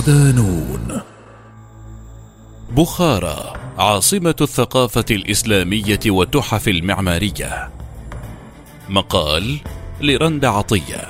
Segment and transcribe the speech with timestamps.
[0.00, 1.00] ودانون
[2.76, 7.70] بخارى عاصمة الثقافة الإسلامية والتحف المعمارية.
[8.88, 9.58] مقال
[10.00, 11.08] لرند عطية.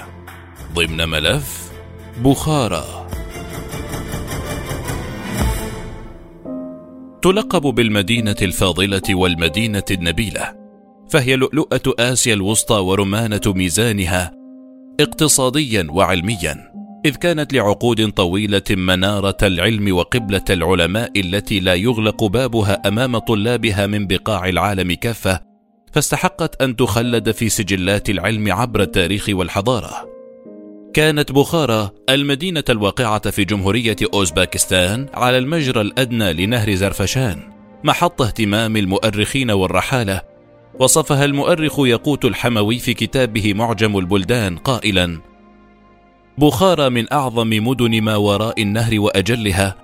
[0.74, 1.72] ضمن ملف
[2.24, 3.06] بخارى.
[7.22, 10.56] تلقب بالمدينة الفاضلة والمدينة النبيلة
[11.10, 14.32] فهي لؤلؤة آسيا الوسطى ورمانة ميزانها
[15.00, 16.79] اقتصاديا وعلميا.
[17.04, 24.06] إذ كانت لعقود طويلة منارة العلم وقبلة العلماء التي لا يغلق بابها أمام طلابها من
[24.06, 25.40] بقاع العالم كافة
[25.92, 30.10] فاستحقت أن تخلد في سجلات العلم عبر التاريخ والحضارة.
[30.94, 37.38] كانت بخارى المدينة الواقعة في جمهورية أوزباكستان على المجرى الأدنى لنهر زرفشان
[37.84, 40.22] محط اهتمام المؤرخين والرحالة.
[40.80, 45.29] وصفها المؤرخ يقوت الحموي في كتابه معجم البلدان قائلا
[46.40, 49.76] بخارى من أعظم مدن ما وراء النهر وأجلها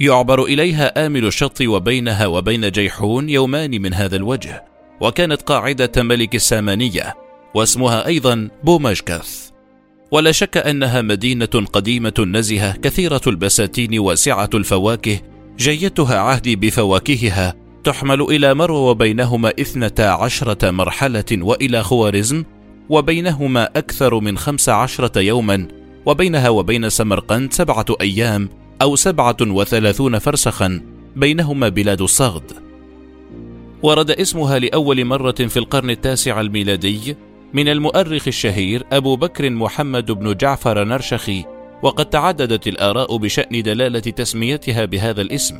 [0.00, 4.64] يعبر إليها آمل الشط وبينها وبين جيحون يومان من هذا الوجه
[5.00, 7.14] وكانت قاعدة ملك السامانية
[7.54, 9.50] واسمها أيضا بومشكث
[10.10, 15.20] ولا شك أنها مدينة قديمة نزهة كثيرة البساتين واسعة الفواكه
[15.58, 22.44] جيدتها عهدي بفواكهها تحمل إلى مرو وبينهما إثنتا عشرة مرحلة وإلى خوارزم
[22.88, 28.48] وبينهما أكثر من خمس عشرة يوما وبينها وبين سمرقند سبعة أيام
[28.82, 30.80] أو سبعة وثلاثون فرسخا
[31.16, 32.52] بينهما بلاد الصغد.
[33.82, 37.16] ورد اسمها لأول مرة في القرن التاسع الميلادي
[37.52, 41.44] من المؤرخ الشهير أبو بكر محمد بن جعفر نرشخي
[41.82, 45.56] وقد تعددت الآراء بشأن دلالة تسميتها بهذا الاسم.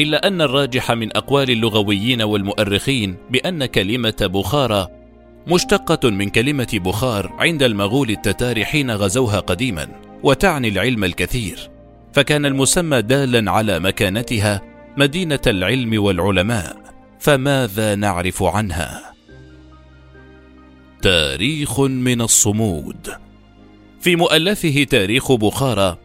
[0.00, 4.88] إلا أن الراجح من أقوال اللغويين والمؤرخين بأن كلمة بخارى
[5.46, 9.88] مشتقة من كلمة بخار عند المغول التتار حين غزوها قديما
[10.22, 11.70] وتعني العلم الكثير
[12.12, 14.62] فكان المسمى دالا على مكانتها
[14.96, 16.76] مدينة العلم والعلماء
[17.20, 19.12] فماذا نعرف عنها؟
[21.02, 23.08] تاريخ من الصمود
[24.00, 25.96] في مؤلفه تاريخ بخارى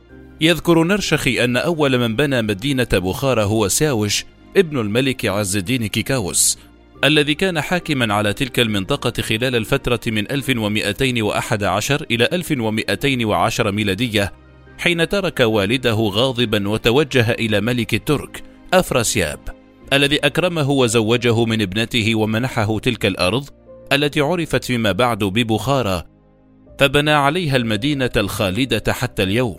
[0.41, 4.25] يذكر نرشخي أن أول من بنى مدينة بخارى هو ساوش
[4.57, 6.57] ابن الملك عز الدين كيكاوس
[7.03, 14.34] الذي كان حاكما على تلك المنطقة خلال الفترة من 1211 إلى 1210 ميلادية
[14.78, 18.44] حين ترك والده غاضبا وتوجه إلى ملك الترك
[18.74, 19.40] أفراسياب
[19.94, 23.50] الذي أكرمه وزوجه من ابنته ومنحه تلك الأرض
[23.94, 26.03] التي عرفت فيما بعد ببخارى
[26.79, 29.58] فبنى عليها المدينة الخالدة حتى اليوم.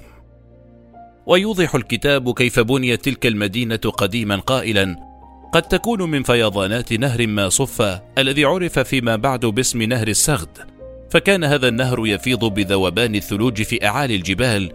[1.27, 5.08] ويوضح الكتاب كيف بنيت تلك المدينة قديما قائلا
[5.53, 10.59] قد تكون من فيضانات نهر ما صف الذي عرف فيما بعد باسم نهر السغد
[11.11, 14.73] فكان هذا النهر يفيض بذوبان الثلوج في أعالي الجبال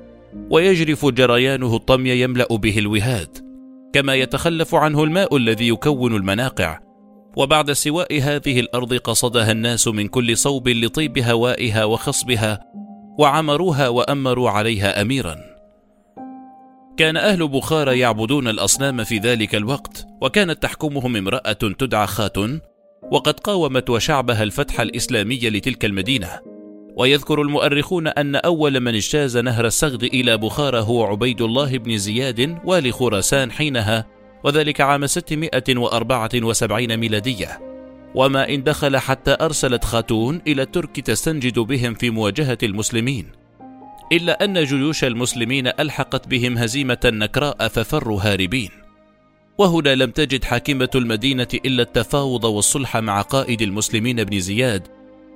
[0.50, 3.54] ويجرف جريانه الطمي يملأ به الوهاد
[3.94, 6.80] كما يتخلف عنه الماء الذي يكون المناقع.
[7.38, 12.60] وبعد سواء هذه الأرض قصدها الناس من كل صوب لطيب هوائها وخصبها
[13.20, 15.53] وعمروها وأمروا عليها اميرا.
[16.98, 22.60] كان أهل بخارى يعبدون الأصنام في ذلك الوقت وكانت تحكمهم امرأة تدعى خاتن
[23.12, 26.30] وقد قاومت وشعبها الفتح الإسلامي لتلك المدينة.
[26.98, 32.58] ويذكر المؤرخون أن أول من اجتاز نهر السغد إلى بخارى هو عبيد الله بن زياد
[32.66, 34.06] والي خراسان حينها
[34.44, 37.60] وذلك عام 674 ميلادية.
[38.16, 43.43] وما إن دخل حتى أرسلت خاتون إلى الترك تستنجد بهم في مواجهة المسلمين.
[44.14, 48.70] إلا أن جيوش المسلمين ألحقت بهم هزيمة نكراء ففروا هاربين.
[49.58, 54.88] وهنا لم تجد حاكمة المدينة إلا التفاوض والصلح مع قائد المسلمين بن زياد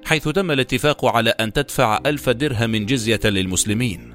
[0.05, 4.13] حيث تم الاتفاق على أن تدفع ألف درهم جزية للمسلمين.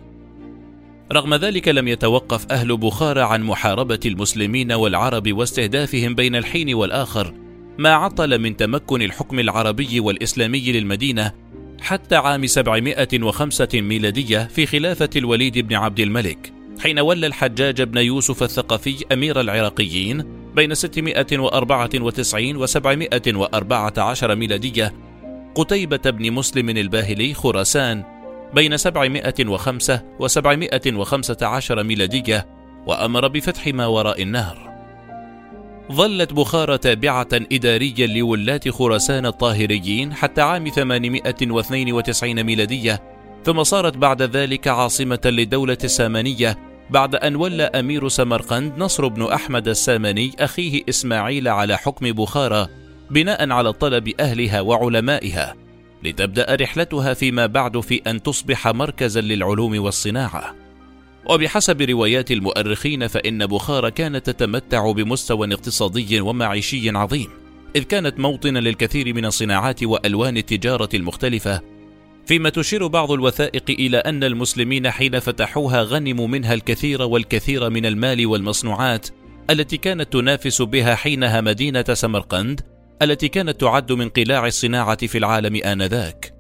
[1.13, 7.35] رغم ذلك لم يتوقف أهل بخارى عن محاربة المسلمين والعرب واستهدافهم بين الحين والآخر
[7.79, 11.33] ما عطل من تمكن الحكم العربي والإسلامي للمدينة
[11.83, 18.43] حتى عام 705 ميلادية في خلافة الوليد بن عبد الملك حين ولى الحجاج بن يوسف
[18.43, 20.25] الثقفي أمير العراقيين
[20.55, 24.93] بين 694 و 714 ميلادية
[25.55, 28.05] قتيبة بن مسلم الباهلي خراسان
[28.55, 32.47] بين 705 و 715 ميلادية
[32.87, 34.72] وأمر بفتح ما وراء النهر.
[35.93, 43.03] ظلت بخارى تابعة إداريا لولاة خراسان الطاهريين حتى عام 892 ميلادية
[43.45, 46.59] ثم صارت بعد ذلك عاصمة للدولة السامانية
[46.91, 52.69] بعد أن ولى أمير سمرقند نصر بن أحمد الساماني أخيه إسماعيل على حكم بخارى
[53.11, 55.55] بناء على طلب أهلها وعلمائها.
[56.03, 60.55] لتبدأ رحلتها فيما بعد في أن تصبح مركزا للعلوم والصناعة.
[61.31, 67.29] وبحسب روايات المؤرخين فإن بخارى كانت تتمتع بمستوى اقتصادي ومعيشي عظيم
[67.77, 71.61] إذ كانت موطنا للكثير من الصناعات وألوان التجارة المختلفة
[72.27, 78.27] فيما تشير بعض الوثائق إلى أن المسلمين حين فتحوها غنموا منها الكثير والكثير من المال
[78.27, 79.09] والمصنوعات
[79.51, 82.61] التي كانت تنافس بها حينها مدينة سمرقند
[83.03, 86.35] التي كانت تعد من قلاع الصناعة في العالم آنذاك.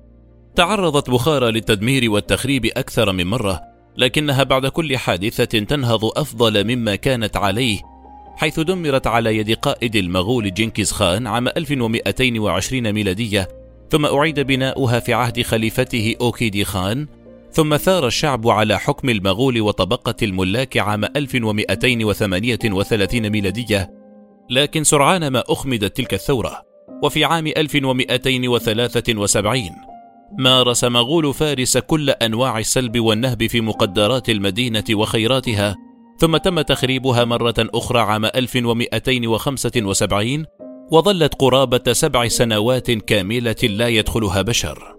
[0.56, 3.61] تعرضت بخارى للتدمير والتخريب أكثر من مرة،
[3.97, 7.81] لكنها بعد كل حادثة تنهض أفضل مما كانت عليه،
[8.37, 13.49] حيث دمرت على يد قائد المغول جنكيز خان عام 1220 ميلادية،
[13.91, 17.06] ثم أعيد بناؤها في عهد خليفته أوكيدي خان،
[17.53, 23.91] ثم ثار الشعب على حكم المغول وطبقة الملاك عام 1238 ميلادية
[24.50, 26.62] لكن سرعان ما أخمدت تلك الثورة
[27.03, 29.92] وفي عام 1273
[30.38, 35.76] مارس مغول فارس كل أنواع السلب والنهب في مقدرات المدينة وخيراتها
[36.19, 40.44] ثم تم تخريبها مرة أخرى عام 1275
[40.90, 44.96] وظلت قرابة سبع سنوات كاملة لا يدخلها بشر.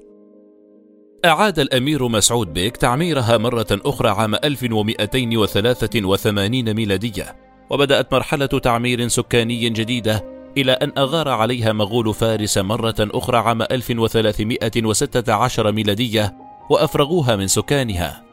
[1.26, 7.36] أعاد الأمير مسعود بيك تعميرها مرة أخرى عام 1283 ميلادية
[7.70, 15.72] وبدأت مرحلة تعمير سكاني جديدة إلى أن أغار عليها مغول فارس مرة أخرى عام 1316
[15.72, 16.36] ميلادية
[16.70, 18.24] وأفرغوها من سكانها.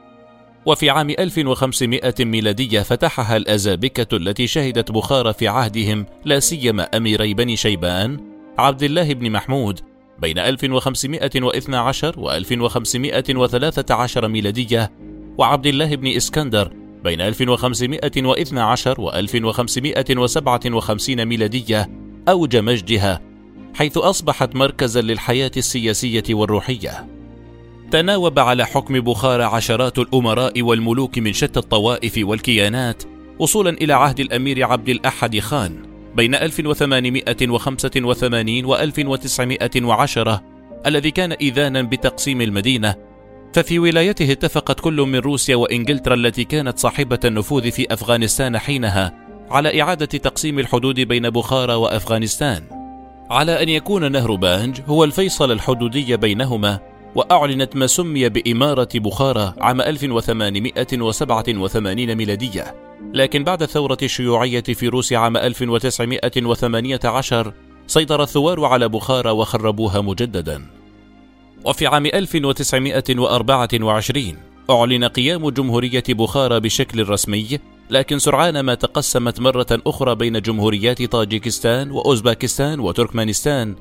[0.67, 7.57] وفي عام 1500 ميلادية فتحها الأزابكة التي شهدت بخارى في عهدهم لا سيما أميري بني
[7.57, 8.21] شيبان
[8.59, 9.81] عبد الله بن محمود
[10.19, 14.93] بين 1512 و 1513 ميلادية
[15.39, 16.73] وعبد الله بن إسكندر
[17.05, 21.91] بين 1512 و 1557 ميلادية
[22.31, 23.21] أوج مجدها
[23.75, 27.07] حيث أصبحت مركزا للحياة السياسية والروحية.
[27.91, 33.03] تناوب على حكم بخارى عشرات الأمراء والملوك من شتى الطوائف والكيانات
[33.39, 35.83] وصولا إلى عهد الأمير عبد الأحد خان
[36.17, 40.43] بين 1885 و 1910
[40.87, 42.95] الذي كان إذانا بتقسيم المدينة.
[43.53, 49.83] ففي ولايته اتفقت كل من روسيا وإنجلترا التي كانت صاحبة النفوذ في أفغانستان حينها على
[49.83, 52.63] إعادة تقسيم الحدود بين بخارى وأفغانستان.
[53.31, 56.79] على أن يكون نهر بانج هو الفيصل الحدودي بينهما
[57.15, 62.75] وأعلنت ما سمي بإمارة بخارى عام 1887 ميلادية.
[63.15, 67.53] لكن بعد الثورة الشيوعية في روسيا عام 1918
[67.87, 70.63] سيطر الثوار على بخارى وخربوها مجددا.
[71.65, 74.37] وفي عام 1924
[74.71, 77.59] أعلن قيام جمهورية بخارى بشكل رسمي
[77.91, 83.77] لكن سرعان ما تقسمت مرة أخرى بين جمهوريات طاجيكستان وأوزباكستان وتركمانستان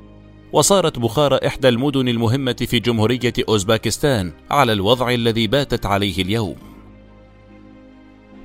[0.54, 6.56] وصارت بخارى إحدى المدن المهمة في جمهورية أوزباكستان على الوضع الذي باتت عليه اليوم.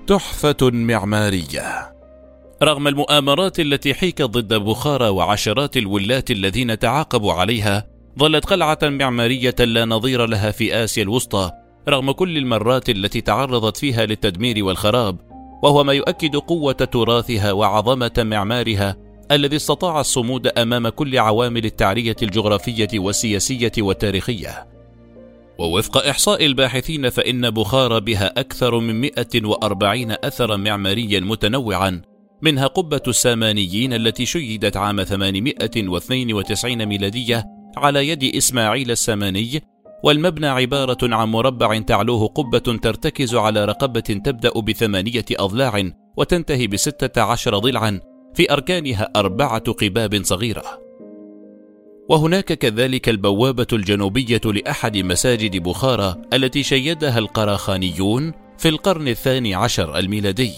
[0.06, 1.94] تحفة معمارية.
[2.62, 7.87] رغم المؤامرات التي حيكت ضد بخارى وعشرات الولاة الذين تعاقبوا عليها
[8.19, 11.50] ظلت قلعة معمارية لا نظير لها في آسيا الوسطى
[11.88, 15.33] رغم كل المرات التي تعرضت فيها للتدمير والخراب.
[15.64, 18.96] وهو ما يؤكد قوة تراثها وعظمة معمارها
[19.30, 24.66] الذي استطاع الصمود أمام كل عوامل التعرية الجغرافية والسياسية والتاريخية.
[25.58, 32.02] ووفق إحصاء الباحثين فإن بخارى بها أكثر من 140 أثرا معماريا متنوعا
[32.42, 37.44] منها قبة السامانيين التي شيدت عام 892 ميلادية
[37.76, 39.62] على يد إسماعيل الساماني
[40.05, 47.58] والمبنى عبارة عن مربع تعلوه قبة ترتكز على رقبة تبدأ بثمانية أضلاع وتنتهي بستة عشر
[47.58, 48.01] ضلعا
[48.34, 50.65] في أركانها أربعة قباب صغيرة.
[52.08, 60.53] وهناك كذلك البوابة الجنوبية لأحد مساجد بخارى التي شيدها القراخانيون في القرن الثاني عشر الميلادي.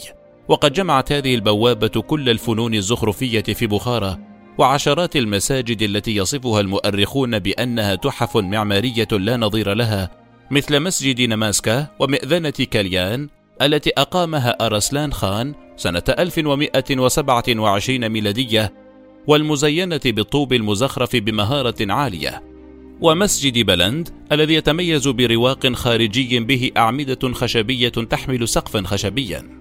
[0.49, 4.19] وقد جمعت هذه البوابة كل الفنون الزخرفية في بخارى
[4.59, 10.11] وعشرات المساجد التي يصفها المؤرخون بأنها تحف معمارية لا نظير لها
[10.51, 13.29] مثل مسجد نماسكا ومئذنة كاليان
[13.63, 18.73] التي أقامها أرسلان خان سنة 1127 ميلادية
[19.27, 22.43] والمزينة بالطوب المزخرف بمهارة عالية.
[23.01, 29.56] ومسجد بلند الذي يتميز برواق خارجي به أعمدة خشبية تحمل سقفا خشبيا.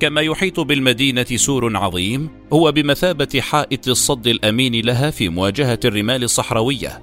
[0.00, 7.02] كما يحيط بالمدينة سور عظيم هو بمثابة حائط الصد الأمين لها في مواجهة الرمال الصحراوية.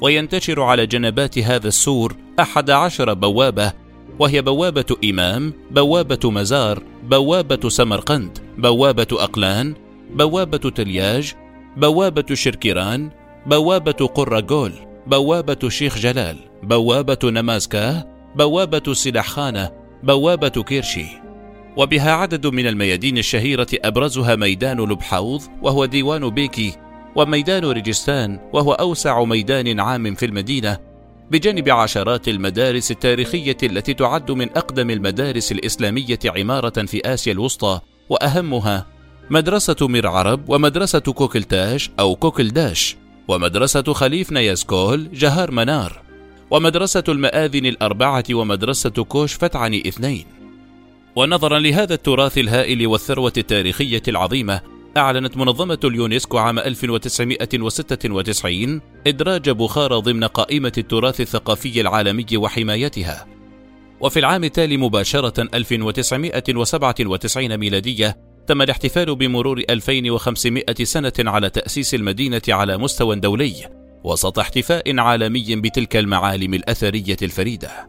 [0.00, 3.72] وينتشر على جنبات هذا السور أحد عشر بوابة
[4.18, 9.74] وهي بوابة إمام بوابة مزار بوابة سمرقند بوابة أقلان
[10.14, 11.34] بوابة تلياج
[11.76, 13.10] بوابة شركيران
[13.46, 14.72] بوابة قرغول
[15.06, 18.06] بوابة شيخ جلال بوابة نمازكاه
[18.36, 19.70] بوابة سلاحخانة
[20.02, 21.29] بوابة كيرشي.
[21.76, 26.72] وبها عدد من الميادين الشهيرة أبرزها ميدان لبحوظ وهو ديوان بيكي
[27.16, 30.78] وميدان ريجستان وهو أوسع ميدان عام في المدينة
[31.30, 38.86] بجانب عشرات المدارس التاريخية التي تعد من أقدم المدارس الإسلامية عمارة في آسيا الوسطى وأهمها
[39.30, 42.96] مدرسة مير عرب ومدرسة كوكلتاش أو كوكلداش
[43.28, 46.02] ومدرسة خليف نياسكول جهار منار
[46.50, 50.39] ومدرسة المآذن الأربعة ومدرسة كوش وتعني اثنين.
[51.16, 54.60] ونظرا لهذا التراث الهائل والثروة التاريخية العظيمة
[54.96, 63.26] أعلنت منظمة اليونسكو عام 1996 إدراج بخارى ضمن قائمة التراث الثقافي العالمي وحمايتها.
[64.00, 72.78] وفي العام التالي مباشرة 1997 ميلادية تم الاحتفال بمرور 2500 سنة على تأسيس المدينة على
[72.78, 73.54] مستوى دولي
[74.04, 77.88] وسط احتفاء عالمي بتلك المعالم الأثرية الفريدة.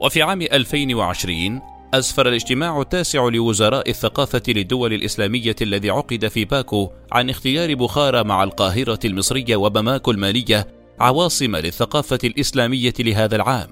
[0.00, 1.60] وفي عام 2020
[1.94, 8.44] أسفر الاجتماع التاسع لوزراء الثقافة للدول الإسلامية الذي عقد في باكو عن اختيار بخارى مع
[8.44, 10.66] القاهرة المصرية وبماكو المالية
[11.00, 13.68] عواصم للثقافة الإسلامية لهذا العام.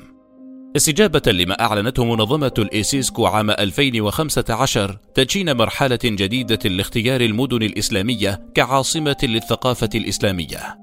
[0.77, 9.91] استجابة لما أعلنته منظمة الإيسيسكو عام 2015 تدشين مرحلة جديدة لاختيار المدن الإسلامية كعاصمة للثقافة
[9.95, 10.79] الإسلامية.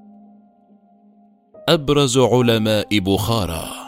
[1.69, 3.82] أبرز علماء بخارى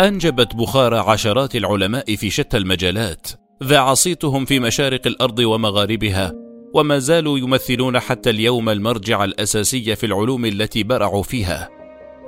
[0.00, 3.26] أنجبت بخارى عشرات العلماء في شتى المجالات
[3.62, 6.32] ذاع صيتهم في مشارق الأرض ومغاربها
[6.74, 11.68] وما زالوا يمثلون حتى اليوم المرجع الأساسي في العلوم التي برعوا فيها.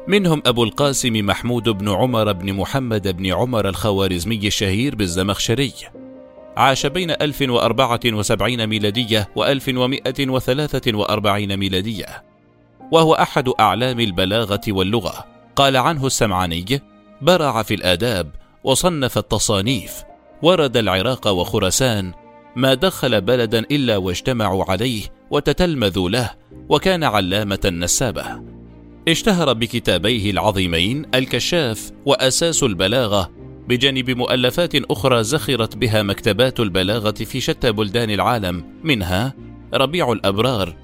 [0.08, 5.72] منهم أبو القاسم محمود بن عمر بن محمد بن عمر الخوارزمي الشهير بالزمخشري.
[6.56, 12.24] عاش بين 1074 ميلادية و 1143 ميلادية.
[12.92, 15.24] وهو أحد أعلام البلاغة واللغة.
[15.56, 16.80] قال عنه السمعاني
[17.22, 18.30] برع في الآداب
[18.64, 20.02] وصنف التصانيف
[20.42, 22.12] ورد العراق وخراسان
[22.56, 26.30] ما دخل بلدا إلا واجتمعوا عليه وتتلمذوا له
[26.68, 28.24] وكان علامة نسابة
[29.08, 33.30] اشتهر بكتابيه العظيمين الكشاف وأساس البلاغة
[33.68, 39.34] بجانب مؤلفات أخرى زخرت بها مكتبات البلاغة في شتى بلدان العالم منها
[39.74, 40.76] ربيع الأبرار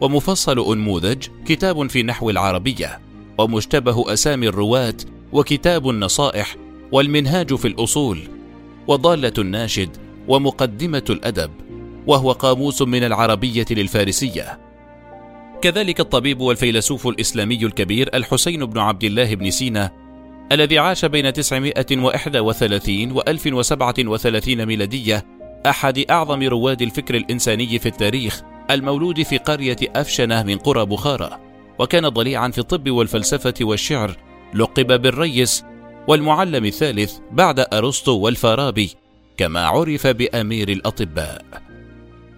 [0.00, 3.00] ومفصل أنموذج كتاب في نحو العربية
[3.38, 4.94] ومشتبه أسامي الرواة
[5.32, 6.56] وكتاب النصائح
[6.92, 8.18] والمنهاج في الأصول
[8.86, 9.96] وضالة الناشد
[10.28, 11.50] ومقدمة الأدب
[12.06, 14.58] وهو قاموس من العربية للفارسية.
[15.62, 19.90] كذلك الطبيب والفيلسوف الإسلامي الكبير الحسين بن عبد الله بن سينا
[20.52, 25.26] الذي عاش بين 931 و 1037 ميلادية
[25.66, 31.38] أحد أعظم رواد الفكر الإنساني في التاريخ المولود في قرية أفشنة من قرى بخارى
[31.78, 34.16] وكان ضليعا في الطب والفلسفة والشعر
[34.54, 35.64] لقب بالريس
[36.08, 38.90] والمعلم الثالث بعد أرسطو والفارابي
[39.36, 41.44] كما عرف بأمير الأطباء.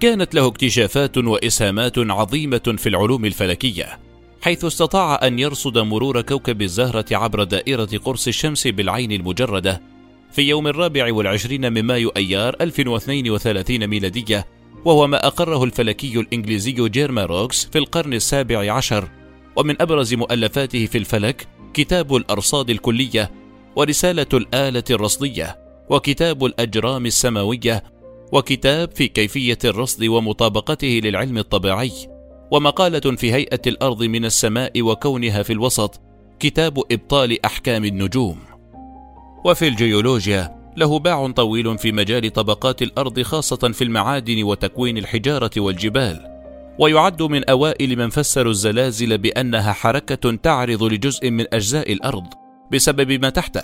[0.00, 3.99] كانت له اكتشافات وإسهامات عظيمة في العلوم الفلكية
[4.42, 9.83] حيث استطاع أن يرصد مرور كوكب الزهرة عبر دائرة قرص الشمس بالعين المجردة
[10.33, 14.47] في يوم الرابع والعشرين من مايو أيار 1032 ميلادية
[14.85, 19.09] وهو ما أقره الفلكي الإنجليزي جيرما روكس في القرن السابع عشر
[19.57, 23.31] ومن أبرز مؤلفاته في الفلك كتاب الأرصاد الكلية
[23.76, 27.83] ورسالة الآلة الرصدية وكتاب الأجرام السماوية
[28.33, 31.93] وكتاب في كيفية الرصد ومطابقته للعلم الطبيعي
[32.50, 36.00] ومقالة في هيئة الأرض من السماء وكونها في الوسط
[36.41, 38.38] كتاب إبطال أحكام النجوم.
[39.45, 46.32] وفي الجيولوجيا له باع طويل في مجال طبقات الأرض خاصة في المعادن وتكوين الحجارة والجبال.
[46.83, 52.27] ويعد من أوائل من فسروا الزلازل بأنها حركة تعرض لجزء من أجزاء الأرض
[52.73, 53.62] بسبب ما تحته.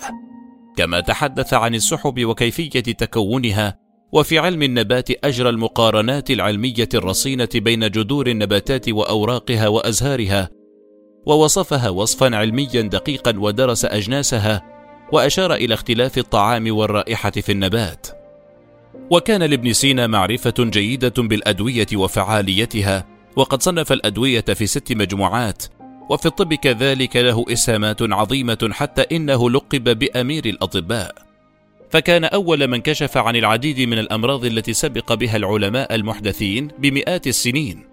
[0.77, 3.79] كما تحدث عن السحب وكيفية تكونها
[4.11, 10.49] وفي علم النبات أجرى المقارنات العلمية الرصينة بين جذور النباتات وأوراقها وأزهارها
[11.25, 14.61] ووصفها وصفا علميا دقيقا ودرس أجناسها
[15.11, 18.18] وأشار إلى اختلاف الطعام والرائحة في النبات.
[19.09, 23.05] وكان لابن سينا معرفة جيدة بالأدوية وفعاليتها
[23.35, 25.63] وقد صنف الأدوية في ست مجموعات
[26.09, 31.15] وفي الطب كذلك له إسهامات عظيمة حتى إنه لقب بأمير الأطباء.
[31.89, 37.83] فكان أول من كشف عن العديد من الأمراض التي سبق بها العلماء المحدثين بمئات السنين.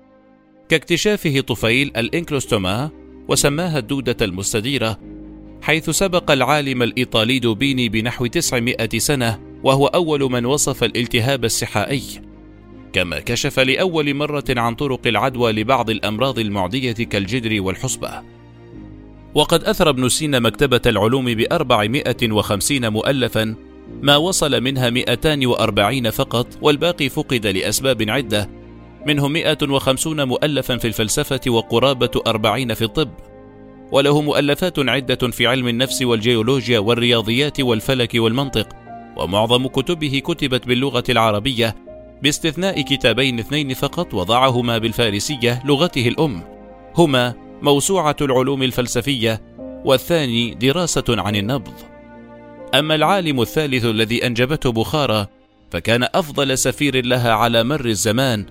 [0.69, 2.91] كاكتشافه طفيل الإنكلوستوما
[3.29, 4.99] وسماها الدودة المستديرة
[5.63, 12.03] حيث سبق العالم الإيطالي دوبيني بنحو 900 سنة وهو أول من وصف الالتهاب السحائي
[12.93, 18.23] كما كشف لأول مرة عن طرق العدوى لبعض الأمراض المعدية كالجدر والحصبة.
[19.35, 23.55] وقد أثر ابن سينا مكتبة العلوم بأربعمائة وخمسين مؤلفا
[24.03, 28.51] ما وصل منها 240 فقط والباقي فقد لأسباب عدة
[29.07, 33.11] منهم 150 مؤلفا في الفلسفة وقرابة 40 في الطب.
[33.93, 38.86] وله مؤلفات عدة في علم النفس والجيولوجيا والرياضيات والفلك والمنطق.
[39.17, 41.77] ومعظم كتبه كتبت باللغة العربية
[42.23, 46.43] باستثناء كتابين اثنين فقط وضعهما بالفارسية لغته الأم.
[46.97, 49.43] هما موسوعة العلوم الفلسفية
[49.85, 51.75] والثاني دراسة عن النبض.
[52.75, 55.27] أما العالم الثالث الذي أنجبته بخارى
[55.71, 58.47] فكان أفضل سفير لها على مر الزمان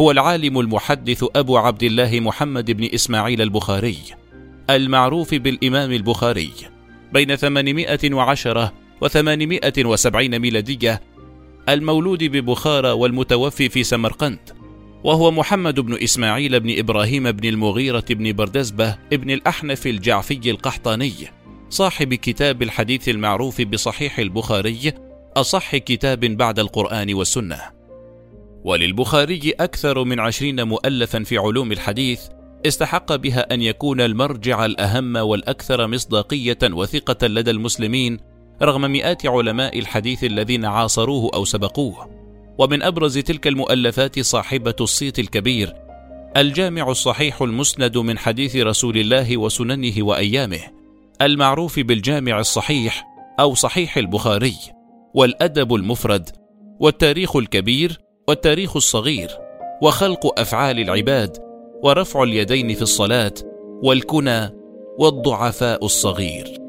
[0.00, 3.98] هو العالم المحدث أبو عبد الله محمد بن إسماعيل البخاري
[4.70, 6.50] المعروف بالإمام البخاري
[7.12, 11.02] بين 810 و 870 ميلادية
[11.68, 14.38] المولود ببخارى والمتوفي في سمرقند
[15.04, 21.12] وهو محمد بن إسماعيل بن إبراهيم بن المغيرة بن بردزبة ابن الأحنف الجعفي القحطاني
[21.70, 24.92] صاحب كتاب الحديث المعروف بصحيح البخاري
[25.36, 27.60] أصح كتاب بعد القرآن والسنة.
[28.64, 32.20] وللبخاري أكثر من عشرين مؤلفا في علوم الحديث
[32.66, 38.18] استحق بها أن يكون المرجع الأهم والأكثر مصداقية وثقة لدى المسلمين
[38.62, 42.18] رغم مئات علماء الحديث الذين عاصروه أو سبقوه.
[42.58, 45.74] ومن أبرز تلك المؤلفات صاحبة الصيت الكبير
[46.36, 50.60] الجامع الصحيح المسند من حديث رسول الله وسننه وأيامه
[51.22, 53.08] المعروف بالجامع الصحيح
[53.40, 54.56] أو صحيح البخاري
[55.14, 56.30] والأدب المفرد
[56.80, 57.98] والتاريخ الكبير
[58.28, 59.30] والتاريخ الصغير
[59.82, 61.36] وخلق أفعال العباد
[61.82, 63.34] ورفع اليدين في الصلاة
[63.82, 64.50] والكنى
[64.98, 66.67] والضعفاء الصغير.